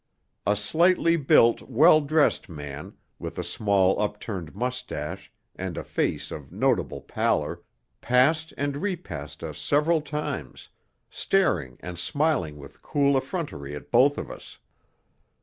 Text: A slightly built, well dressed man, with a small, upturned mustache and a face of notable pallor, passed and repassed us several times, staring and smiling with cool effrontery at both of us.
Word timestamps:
A 0.47 0.55
slightly 0.55 1.15
built, 1.15 1.61
well 1.61 2.01
dressed 2.01 2.49
man, 2.49 2.97
with 3.19 3.37
a 3.37 3.43
small, 3.43 4.01
upturned 4.01 4.55
mustache 4.55 5.31
and 5.55 5.77
a 5.77 5.83
face 5.83 6.31
of 6.31 6.51
notable 6.51 7.01
pallor, 7.01 7.61
passed 8.01 8.51
and 8.57 8.77
repassed 8.77 9.43
us 9.43 9.59
several 9.59 10.01
times, 10.01 10.69
staring 11.11 11.77
and 11.81 11.99
smiling 11.99 12.57
with 12.57 12.81
cool 12.81 13.15
effrontery 13.15 13.75
at 13.75 13.91
both 13.91 14.17
of 14.17 14.31
us. 14.31 14.57